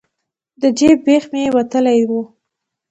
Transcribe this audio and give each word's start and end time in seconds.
د 0.61 0.63
جیب 0.77 0.97
بیخ 1.05 1.23
به 1.29 1.29
مې 1.31 1.43
وتلی 1.55 2.01
و. 2.09 2.11